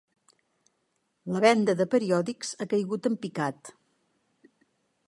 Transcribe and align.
La 1.35 1.41
venda 1.45 1.75
de 1.83 1.87
periòdics 1.93 2.55
ha 2.65 2.69
caigut 2.73 3.13
en 3.13 3.21
picat. 3.27 3.73